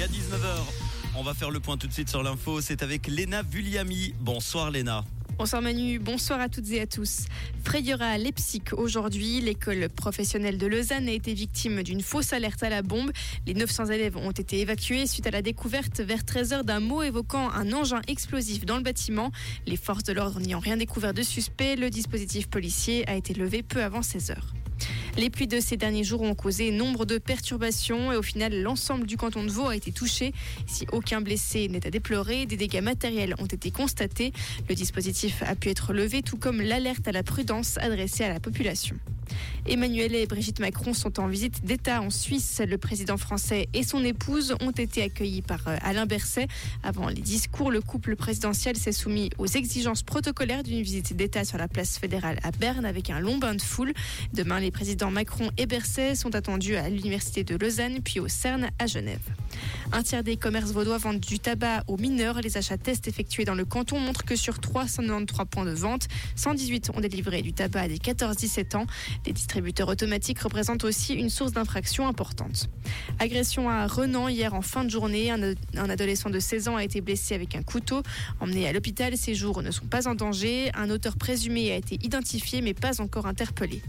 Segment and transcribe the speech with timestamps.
[0.00, 0.46] Et à 19h,
[1.14, 2.62] on va faire le point tout de suite sur l'info.
[2.62, 4.14] C'est avec Léna Vulliami.
[4.18, 5.04] Bonsoir Léna.
[5.36, 7.26] Bonsoir Manu, bonsoir à toutes et à tous.
[7.64, 9.42] Frayera à Leipzig aujourd'hui.
[9.42, 13.10] L'école professionnelle de Lausanne a été victime d'une fausse alerte à la bombe.
[13.46, 17.50] Les 900 élèves ont été évacués suite à la découverte vers 13h d'un mot évoquant
[17.50, 19.30] un engin explosif dans le bâtiment.
[19.66, 23.62] Les forces de l'ordre n'ayant rien découvert de suspect, le dispositif policier a été levé
[23.62, 24.36] peu avant 16h.
[25.16, 29.06] Les pluies de ces derniers jours ont causé nombre de perturbations et au final, l'ensemble
[29.06, 30.32] du canton de Vaud a été touché.
[30.66, 34.32] Si aucun blessé n'est à déplorer, des dégâts matériels ont été constatés.
[34.68, 38.40] Le dispositif a pu être levé, tout comme l'alerte à la prudence adressée à la
[38.40, 38.96] population.
[39.66, 42.60] Emmanuel et Brigitte Macron sont en visite d'État en Suisse.
[42.66, 46.48] Le président français et son épouse ont été accueillis par euh, Alain Berset.
[46.82, 51.58] Avant les discours, le couple présidentiel s'est soumis aux exigences protocolaires d'une visite d'État sur
[51.58, 53.92] la place fédérale à Berne avec un long bain de foule.
[54.32, 58.70] Demain, les présidents Macron et Berset sont attendus à l'université de Lausanne puis au CERN
[58.78, 59.20] à Genève.
[59.92, 62.40] Un tiers des commerces vaudois vendent du tabac aux mineurs.
[62.40, 66.06] Les achats tests effectués dans le canton montrent que sur 393 points de vente,
[66.36, 68.86] 118 ont délivré du tabac à des 14-17 ans.
[69.26, 72.70] Les distributeurs automatiques représentent aussi une source d'infraction importante.
[73.18, 75.32] Agression à Renan hier en fin de journée.
[75.32, 78.02] Un, un, adolescent de 16 ans a été blessé avec un couteau.
[78.38, 80.70] Emmené à l'hôpital, ses jours ne sont pas en danger.
[80.74, 83.82] Un auteur présumé a été identifié mais pas encore interpellé.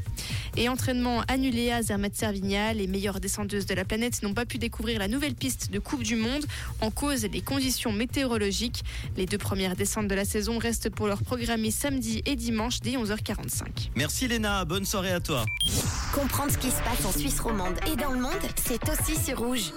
[0.58, 2.74] Et entraînement annulé à Zermatt-Servigna.
[2.74, 6.04] Les meilleures descendeuses de la planète n'ont pas pu découvrir la nouvelle piste de Coupe
[6.04, 6.46] du Monde.
[6.82, 8.84] En cause, les conditions météorologiques.
[9.18, 12.92] Les deux premières descentes de la saison restent pour leur programmer samedi et dimanche dès
[12.92, 13.92] 11h45.
[13.96, 15.46] Merci Léna, bonne soirée à toi.
[16.14, 19.40] Comprendre ce qui se passe en Suisse romande et dans le monde, c'est aussi sur
[19.40, 19.72] Rouge.